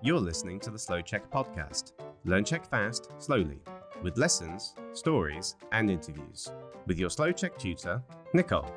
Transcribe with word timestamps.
You're 0.00 0.20
listening 0.20 0.60
to 0.60 0.70
the 0.70 0.78
Slow 0.78 1.02
Check 1.02 1.28
podcast. 1.28 1.92
Learn 2.24 2.44
Czech 2.44 2.64
fast, 2.64 3.10
slowly, 3.18 3.60
with 4.00 4.16
lessons, 4.16 4.76
stories, 4.92 5.56
and 5.72 5.90
interviews. 5.90 6.52
With 6.86 7.00
your 7.00 7.10
Slow 7.10 7.32
Check 7.32 7.58
tutor, 7.58 8.04
Nicole. 8.32 8.68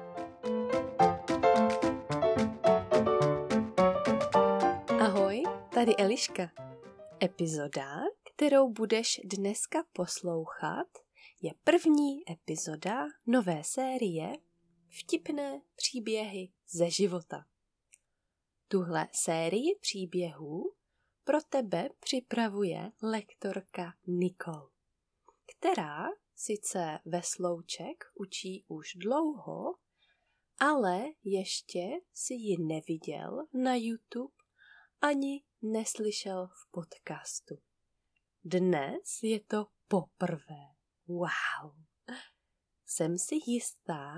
Ahoj, 4.99 5.43
tady 5.73 5.95
Eliška. 5.97 6.51
Epizoda, 7.23 7.97
kterou 8.35 8.69
budeš 8.69 9.21
dneska 9.23 9.83
poslouchat, 9.93 10.87
je 11.41 11.51
první 11.63 12.29
epizoda 12.31 13.05
nové 13.27 13.63
série 13.63 14.33
Vtipné 14.99 15.61
příběhy 15.75 16.49
ze 16.69 16.89
života. 16.89 17.45
Tuhle 18.67 19.07
sérii 19.13 19.75
příběhů 19.81 20.71
pro 21.23 21.41
tebe 21.49 21.89
připravuje 21.99 22.91
lektorka 23.01 23.93
Nicole, 24.07 24.69
která 25.45 26.07
sice 26.35 26.99
ve 27.05 27.21
slouček 27.23 28.03
učí 28.13 28.65
už 28.67 28.91
dlouho, 28.95 29.75
ale 30.59 31.03
ještě 31.23 31.87
si 32.13 32.33
ji 32.33 32.57
neviděl 32.57 33.47
na 33.53 33.75
YouTube 33.75 34.33
ani 35.01 35.43
neslyšel 35.61 36.47
v 36.47 36.71
podcastu. 36.71 37.55
Dnes 38.43 39.23
je 39.23 39.39
to 39.39 39.65
poprvé. 39.87 40.65
Wow! 41.07 41.73
Jsem 42.85 43.17
si 43.17 43.35
jistá, 43.47 44.13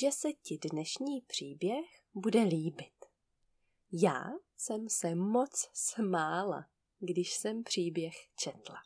že 0.00 0.12
se 0.12 0.32
ti 0.32 0.58
dnešní 0.72 1.20
příběh 1.20 1.86
bude 2.14 2.42
líbit. 2.42 2.95
Já 3.92 4.24
jsem 4.56 4.88
se 4.88 5.14
moc 5.14 5.70
smála, 5.72 6.66
když 6.98 7.34
jsem 7.34 7.62
příběh 7.62 8.14
četla. 8.36 8.76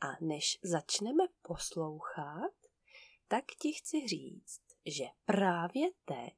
A 0.00 0.24
než 0.24 0.58
začneme 0.62 1.24
poslouchat, 1.42 2.52
tak 3.28 3.44
ti 3.60 3.72
chci 3.72 4.08
říct, 4.08 4.60
že 4.86 5.04
právě 5.24 5.88
teď 6.04 6.34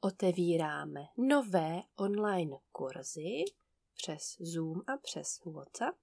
otevíráme 0.00 1.00
nové 1.16 1.82
online 1.96 2.56
kurzy 2.72 3.44
přes 3.94 4.36
Zoom 4.40 4.80
a 4.86 4.96
přes 5.02 5.40
WhatsApp 5.44 5.98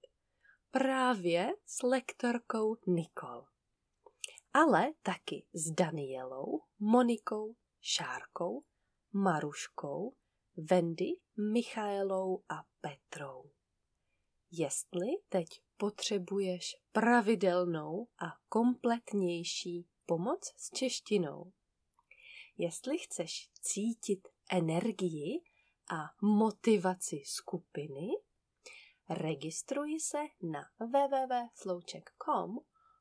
právě 0.70 1.52
s 1.66 1.82
lektorkou 1.82 2.76
Nikol. 2.86 3.44
Ale 4.52 4.92
taky 5.02 5.46
s 5.52 5.70
Danielou, 5.70 6.60
Monikou, 6.78 7.54
Šárkou, 7.80 8.64
Maruškou, 9.12 10.14
Wendy, 10.68 11.12
Michaelou 11.36 12.42
a 12.48 12.64
Petrou. 12.80 13.50
Jestli 14.50 15.06
teď 15.28 15.48
potřebuješ 15.76 16.76
pravidelnou 16.92 18.08
a 18.18 18.26
kompletnější 18.48 19.86
pomoc 20.06 20.52
s 20.56 20.70
češtinou, 20.70 21.52
jestli 22.58 22.98
chceš 22.98 23.50
cítit 23.60 24.28
energii 24.50 25.42
a 25.90 26.26
motivaci 26.26 27.22
skupiny, 27.24 28.08
registruj 29.08 30.00
se 30.00 30.18
na 30.42 30.60
www.slouček.com 30.78 32.58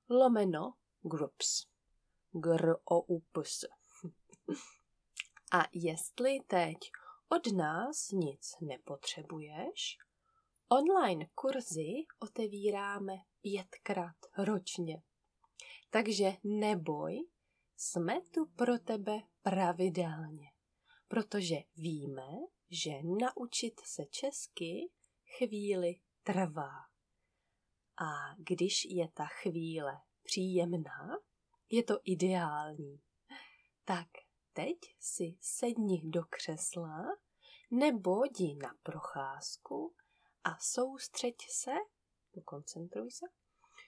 lomeno 0.10 0.74
groups. 1.02 1.68
Gr 2.32 2.74
o. 2.92 3.06
A 5.52 5.64
jestli 5.74 6.40
teď 6.48 6.78
od 7.30 7.54
nás 7.54 8.12
nic 8.12 8.56
nepotřebuješ, 8.62 9.98
online 10.70 11.26
kurzy 11.36 11.94
otevíráme 12.20 13.14
pětkrát 13.42 14.16
ročně. 14.38 15.02
Takže 15.90 16.32
neboj, 16.44 17.28
jsme 17.78 18.22
tu 18.22 18.46
pro 18.46 18.80
tebe 18.80 19.20
pravidelně, 19.42 20.48
protože 21.08 21.56
víme, 21.76 22.28
že 22.70 22.92
naučit 23.04 23.80
se 23.80 24.06
česky 24.06 24.92
chvíli 25.38 25.96
trvá. 26.24 26.72
A 28.02 28.36
když 28.38 28.86
je 28.86 29.10
ta 29.14 29.26
chvíle 29.26 30.02
příjemná, 30.24 31.20
je 31.70 31.84
to 31.84 32.00
ideální. 32.04 33.02
Tak 33.86 34.08
teď 34.60 34.96
si 35.00 35.38
sedni 35.42 36.02
do 36.04 36.24
křesla 36.30 37.06
nebo 37.72 38.26
jdi 38.26 38.56
na 38.56 38.74
procházku 38.84 39.96
a 40.44 40.58
soustřeď 40.60 41.36
se, 41.50 41.72
koncentruj 42.46 43.12
se, 43.12 43.26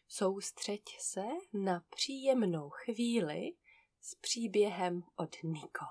soustřeď 0.08 0.82
se 1.00 1.24
na 1.54 1.84
příjemnou 1.90 2.70
chvíli 2.70 3.54
s 4.02 4.16
příběhem 4.16 5.04
od 5.16 5.36
Nikol. 5.44 5.88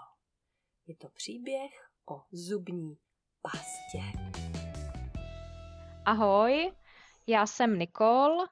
Je 0.86 0.96
to 0.96 1.08
příběh 1.08 1.90
o 2.10 2.22
zubní 2.32 2.98
pastě. 3.42 4.02
Ahoj, 6.06 6.72
já 7.26 7.46
jsem 7.46 7.78
Nikol, 7.78 8.44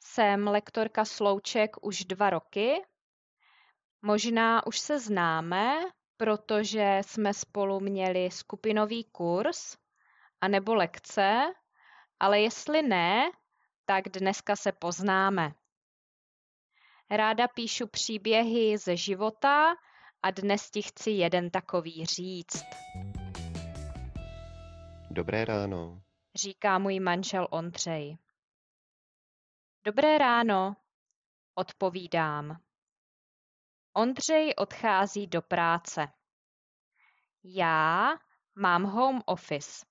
jsem 0.00 0.46
lektorka 0.46 1.04
Slouček 1.04 1.76
už 1.82 2.04
dva 2.04 2.30
roky. 2.30 2.82
Možná 4.02 4.66
už 4.66 4.78
se 4.78 5.00
známe, 5.00 5.80
protože 6.16 7.00
jsme 7.04 7.34
spolu 7.34 7.80
měli 7.80 8.30
skupinový 8.30 9.04
kurz 9.04 9.76
anebo 10.40 10.74
lekce, 10.74 11.54
ale 12.20 12.40
jestli 12.40 12.82
ne, 12.82 13.30
tak 13.84 14.08
dneska 14.08 14.56
se 14.56 14.72
poznáme. 14.72 15.52
Ráda 17.10 17.48
píšu 17.48 17.86
příběhy 17.86 18.78
ze 18.78 18.96
života 18.96 19.76
a 20.22 20.30
dnes 20.30 20.70
ti 20.70 20.82
chci 20.82 21.10
jeden 21.10 21.50
takový 21.50 22.06
říct. 22.06 22.64
Dobré 25.10 25.44
ráno. 25.44 26.02
Říká 26.34 26.78
můj 26.78 27.00
manžel 27.00 27.48
Ondřej. 27.50 28.18
Dobré 29.84 30.18
ráno, 30.18 30.76
odpovídám. 31.54 32.67
Ondřej 33.98 34.54
odchází 34.56 35.26
do 35.26 35.42
práce. 35.42 36.08
Já 37.44 38.08
mám 38.54 38.84
home 38.84 39.22
office 39.26 39.86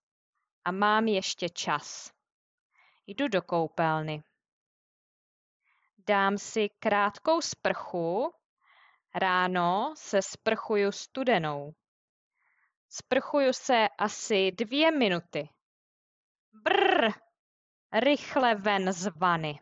a 0.65 0.71
mám 0.71 1.07
ještě 1.07 1.49
čas. 1.49 2.11
Jdu 3.07 3.27
do 3.27 3.41
koupelny. 3.41 4.23
Dám 5.97 6.37
si 6.37 6.69
krátkou 6.69 7.41
sprchu, 7.41 8.33
ráno 9.15 9.93
se 9.97 10.21
sprchuju 10.21 10.91
studenou. 10.91 11.73
Sprchuju 12.89 13.53
se 13.53 13.87
asi 13.97 14.51
dvě 14.51 14.91
minuty. 14.91 15.49
Brr, 16.53 17.11
rychle 17.93 18.55
ven 18.55 18.93
z 18.93 19.07
vany. 19.17 19.59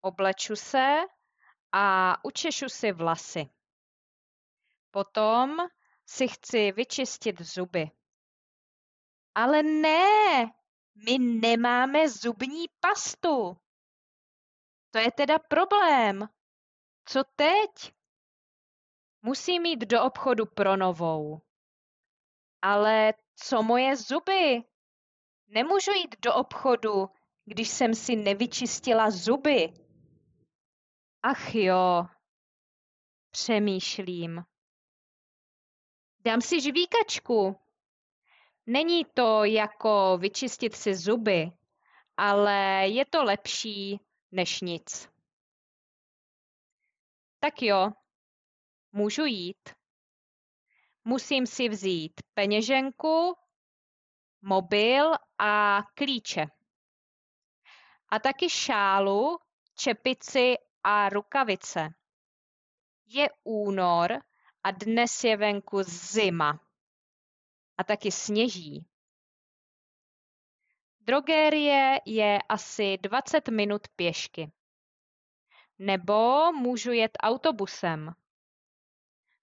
Obleču 0.00 0.56
se 0.56 1.00
a 1.74 2.16
učešu 2.22 2.68
si 2.68 2.92
vlasy. 2.92 3.50
Potom 4.90 5.58
si 6.06 6.28
chci 6.28 6.72
vyčistit 6.72 7.40
zuby. 7.40 7.90
Ale 9.34 9.62
ne, 9.62 10.46
my 10.94 11.18
nemáme 11.18 12.08
zubní 12.08 12.66
pastu. 12.80 13.56
To 14.90 14.98
je 14.98 15.12
teda 15.12 15.38
problém. 15.38 16.28
Co 17.04 17.24
teď? 17.36 17.94
Musím 19.22 19.66
jít 19.66 19.80
do 19.80 20.02
obchodu 20.02 20.46
pro 20.46 20.76
novou. 20.76 21.40
Ale 22.62 23.14
co 23.34 23.62
moje 23.62 23.96
zuby? 23.96 24.62
Nemůžu 25.46 25.90
jít 25.90 26.16
do 26.20 26.34
obchodu, 26.34 27.10
když 27.44 27.68
jsem 27.68 27.94
si 27.94 28.16
nevyčistila 28.16 29.10
zuby. 29.10 29.83
Ach 31.26 31.54
jo, 31.54 32.06
přemýšlím. 33.30 34.44
Dám 36.20 36.40
si 36.40 36.60
žvíkačku. 36.60 37.60
Není 38.66 39.04
to 39.04 39.44
jako 39.44 40.18
vyčistit 40.18 40.76
si 40.76 40.94
zuby, 40.94 41.52
ale 42.16 42.88
je 42.88 43.04
to 43.04 43.24
lepší 43.24 44.00
než 44.32 44.60
nic. 44.60 45.08
Tak 47.38 47.62
jo, 47.62 47.90
můžu 48.92 49.24
jít. 49.24 49.70
Musím 51.04 51.46
si 51.46 51.68
vzít 51.68 52.20
peněženku, 52.34 53.34
mobil 54.42 55.12
a 55.38 55.82
klíče. 55.94 56.46
A 58.08 58.18
taky 58.18 58.50
šálu, 58.50 59.38
čepici 59.74 60.54
a 60.84 61.08
rukavice. 61.08 61.94
Je 63.06 63.28
únor 63.44 64.12
a 64.62 64.70
dnes 64.70 65.24
je 65.24 65.36
venku 65.36 65.82
zima. 65.82 66.60
A 67.78 67.84
taky 67.84 68.12
sněží. 68.12 68.86
Drogérie 71.00 72.00
je 72.06 72.38
asi 72.48 72.98
20 72.98 73.48
minut 73.48 73.88
pěšky. 73.96 74.52
Nebo 75.78 76.52
můžu 76.52 76.92
jet 76.92 77.12
autobusem. 77.22 78.14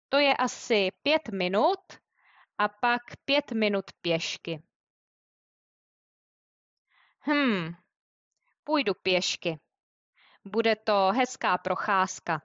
To 0.09 0.17
je 0.17 0.37
asi 0.37 0.91
5 1.03 1.29
minut 1.29 1.79
a 2.57 2.67
pak 2.69 3.01
5 3.25 3.51
minut 3.51 3.85
pěšky. 4.01 4.63
Hm, 7.19 7.75
půjdu 8.63 8.93
pěšky. 8.93 9.59
Bude 10.45 10.75
to 10.75 11.11
hezká 11.15 11.57
procházka. 11.57 12.41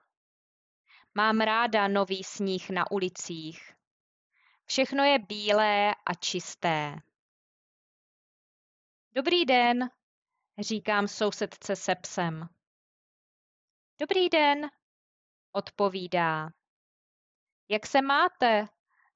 Mám 1.14 1.40
ráda 1.40 1.88
nový 1.88 2.24
sníh 2.24 2.70
na 2.70 2.90
ulicích. 2.90 3.72
Všechno 4.64 5.04
je 5.04 5.18
bílé 5.18 5.94
a 6.06 6.14
čisté. 6.14 6.96
Dobrý 9.12 9.44
den, 9.44 9.90
říkám 10.58 11.08
sousedce 11.08 11.76
se 11.76 11.94
psem. 11.94 12.48
Dobrý 14.00 14.28
den, 14.28 14.70
odpovídá. 15.52 16.50
Jak 17.68 17.86
se 17.86 18.02
máte? 18.02 18.66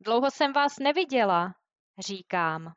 Dlouho 0.01 0.31
jsem 0.31 0.53
vás 0.53 0.79
neviděla, 0.79 1.55
říkám. 1.99 2.75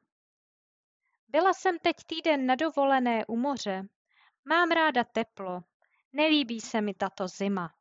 Byla 1.27 1.53
jsem 1.53 1.79
teď 1.79 1.95
týden 2.06 2.45
na 2.45 2.56
dovolené 2.56 3.25
u 3.25 3.38
moře. 3.38 3.88
Mám 4.45 4.71
ráda 4.71 5.03
teplo. 5.03 5.63
Nelíbí 6.13 6.62
se 6.62 6.81
mi 6.81 6.94
tato 6.94 7.27
zima. 7.27 7.75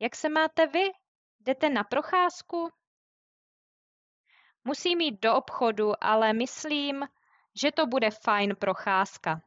Jak 0.00 0.16
se 0.16 0.28
máte 0.28 0.66
vy? 0.66 0.90
Jdete 1.40 1.68
na 1.68 1.84
procházku? 1.84 2.70
Musím 4.64 5.00
jít 5.00 5.20
do 5.20 5.34
obchodu, 5.34 6.04
ale 6.04 6.32
myslím, 6.32 7.08
že 7.62 7.72
to 7.72 7.86
bude 7.86 8.10
fajn 8.10 8.56
procházka. 8.56 9.42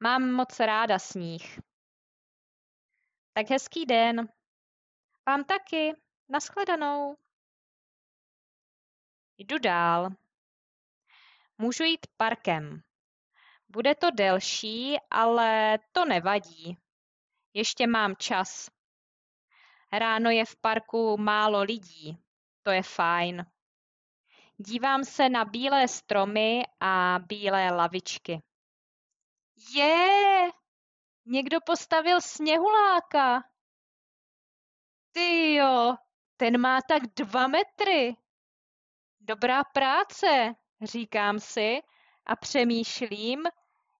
Mám 0.00 0.32
moc 0.32 0.60
ráda 0.60 0.98
sníh. 0.98 1.60
Tak 3.32 3.50
hezký 3.50 3.86
den. 3.86 4.28
Vám 5.26 5.44
taky. 5.44 5.92
Naschledanou. 6.28 7.16
Jdu 9.38 9.58
dál. 9.58 10.10
Můžu 11.58 11.84
jít 11.84 12.06
parkem. 12.16 12.82
Bude 13.68 13.94
to 13.94 14.10
delší, 14.10 14.96
ale 15.10 15.78
to 15.92 16.04
nevadí. 16.04 16.85
Ještě 17.56 17.86
mám 17.86 18.16
čas. 18.16 18.70
Ráno 19.92 20.30
je 20.30 20.44
v 20.44 20.56
parku 20.56 21.16
málo 21.18 21.62
lidí. 21.62 22.18
To 22.62 22.70
je 22.70 22.82
fajn. 22.82 23.46
Dívám 24.56 25.04
se 25.04 25.28
na 25.28 25.44
bílé 25.44 25.88
stromy 25.88 26.62
a 26.80 27.18
bílé 27.26 27.70
lavičky. 27.70 28.42
Je, 29.74 30.50
někdo 31.24 31.58
postavil 31.66 32.20
sněhuláka. 32.20 33.42
Ty 35.12 35.54
jo, 35.54 35.94
ten 36.36 36.60
má 36.60 36.78
tak 36.88 37.02
dva 37.14 37.46
metry. 37.46 38.16
Dobrá 39.20 39.64
práce, 39.64 40.54
říkám 40.82 41.40
si 41.40 41.82
a 42.26 42.36
přemýšlím, 42.36 43.42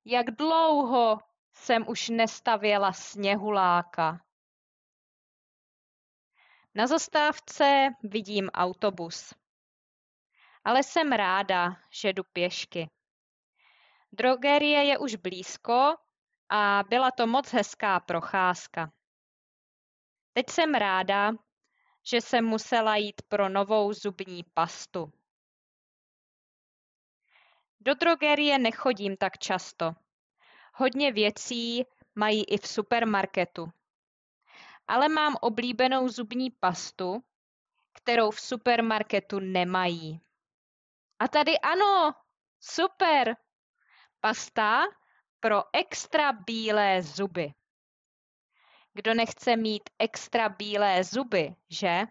jak 0.05 0.31
dlouho 0.31 1.19
jsem 1.57 1.89
už 1.89 2.09
nestavěla 2.09 2.93
sněhuláka. 2.93 4.21
Na 6.75 6.87
zastávce 6.87 7.89
vidím 8.03 8.49
autobus. 8.49 9.35
Ale 10.65 10.83
jsem 10.83 11.13
ráda, 11.13 11.77
že 11.91 12.13
jdu 12.13 12.23
pěšky. 12.33 12.91
Drogerie 14.13 14.85
je 14.85 14.99
už 14.99 15.15
blízko 15.15 15.97
a 16.49 16.83
byla 16.89 17.11
to 17.11 17.27
moc 17.27 17.53
hezká 17.53 18.01
procházka. 18.01 18.93
Teď 20.33 20.51
jsem 20.51 20.75
ráda, 20.75 21.33
že 22.11 22.17
jsem 22.17 22.45
musela 22.45 22.97
jít 22.97 23.23
pro 23.29 23.49
novou 23.49 23.93
zubní 23.93 24.45
pastu. 24.55 25.13
Do 27.81 27.95
drogerie 27.95 28.59
nechodím 28.59 29.17
tak 29.17 29.39
často. 29.39 30.06
Hodně 30.79 31.13
věcí 31.13 31.85
mají 32.15 32.45
i 32.45 32.59
v 32.59 32.67
supermarketu. 32.67 33.73
Ale 34.89 35.09
mám 35.09 35.37
oblíbenou 35.41 36.09
zubní 36.09 36.51
pastu, 36.51 37.25
kterou 37.93 38.31
v 38.31 38.41
supermarketu 38.41 39.41
nemají. 39.41 40.21
A 41.19 41.29
tady 41.29 41.59
ano, 41.59 42.13
super! 42.61 43.37
Pasta 44.21 44.83
pro 45.41 45.63
extra 45.73 46.33
bílé 46.33 47.03
zuby. 47.03 47.55
Kdo 48.95 49.15
nechce 49.15 49.57
mít 49.57 49.91
extra 49.99 50.49
bílé 50.49 51.05
zuby, 51.05 51.57
že? 51.71 52.03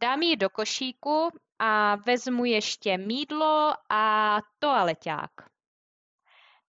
Dám 0.00 0.22
ji 0.22 0.36
do 0.36 0.50
košíku 0.50 1.28
a 1.58 1.96
vezmu 1.96 2.44
ještě 2.44 2.98
mídlo 2.98 3.72
a 3.90 4.36
toaleťák. 4.58 5.53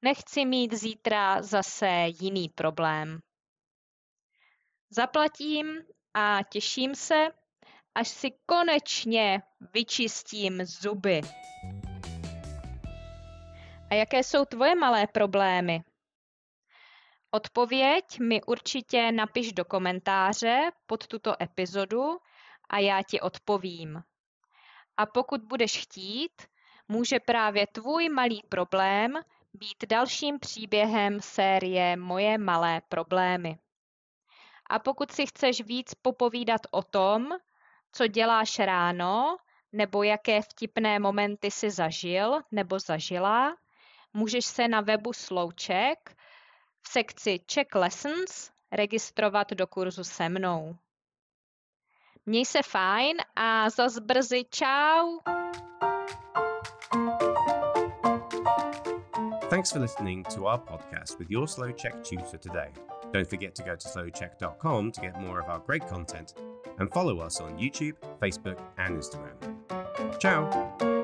Nechci 0.05 0.45
mít 0.45 0.73
zítra 0.73 1.41
zase 1.41 1.87
jiný 2.21 2.49
problém. 2.49 3.19
Zaplatím 4.89 5.81
a 6.13 6.39
těším 6.49 6.95
se, 6.95 7.27
až 7.95 8.07
si 8.07 8.31
konečně 8.45 9.41
vyčistím 9.73 10.65
zuby. 10.65 11.21
A 13.91 13.93
jaké 13.93 14.23
jsou 14.23 14.45
tvoje 14.45 14.75
malé 14.75 15.07
problémy? 15.07 15.83
Odpověď 17.31 18.19
mi 18.19 18.43
určitě 18.43 19.11
napiš 19.11 19.53
do 19.53 19.65
komentáře 19.65 20.71
pod 20.85 21.07
tuto 21.07 21.43
epizodu 21.43 22.17
a 22.69 22.79
já 22.79 23.03
ti 23.03 23.21
odpovím. 23.21 24.03
A 24.97 25.05
pokud 25.05 25.41
budeš 25.41 25.81
chtít, 25.81 26.47
může 26.87 27.19
právě 27.19 27.67
tvůj 27.67 28.09
malý 28.09 28.41
problém 28.49 29.13
být 29.55 29.85
dalším 29.89 30.39
příběhem 30.39 31.21
série 31.21 31.97
Moje 31.97 32.37
malé 32.37 32.81
problémy. 32.89 33.57
A 34.69 34.79
pokud 34.79 35.11
si 35.11 35.25
chceš 35.25 35.61
víc 35.61 35.93
popovídat 35.93 36.61
o 36.71 36.83
tom, 36.83 37.29
co 37.91 38.07
děláš 38.07 38.59
ráno, 38.59 39.37
nebo 39.71 40.03
jaké 40.03 40.41
vtipné 40.41 40.99
momenty 40.99 41.51
si 41.51 41.71
zažil 41.71 42.41
nebo 42.51 42.79
zažila, 42.79 43.57
můžeš 44.13 44.45
se 44.45 44.67
na 44.67 44.81
webu 44.81 45.13
Slouček 45.13 46.15
v 46.81 46.89
sekci 46.89 47.39
Check 47.53 47.75
Lessons 47.75 48.51
registrovat 48.71 49.51
do 49.51 49.67
kurzu 49.67 50.03
se 50.03 50.29
mnou. 50.29 50.75
Měj 52.25 52.45
se 52.45 52.63
fajn 52.63 53.17
a 53.35 53.69
zas 53.69 53.99
brzy 53.99 54.45
čau! 54.49 55.19
Thanks 59.55 59.71
for 59.71 59.79
listening 59.79 60.25
to 60.31 60.47
our 60.47 60.59
podcast 60.59 61.17
with 61.17 61.31
your 61.31 61.47
Slow 61.47 61.71
Check 61.71 62.03
tutor 62.03 62.35
today. 62.35 62.71
Don't 63.13 63.29
forget 63.29 63.55
to 63.55 63.63
go 63.63 63.73
to 63.73 63.87
slowcheck.com 63.87 64.91
to 64.91 64.99
get 64.99 65.17
more 65.21 65.39
of 65.39 65.47
our 65.47 65.59
great 65.59 65.87
content 65.87 66.33
and 66.77 66.91
follow 66.91 67.19
us 67.19 67.39
on 67.39 67.57
YouTube, 67.57 67.93
Facebook, 68.21 68.59
and 68.77 68.97
Instagram. 68.97 70.19
Ciao! 70.19 70.94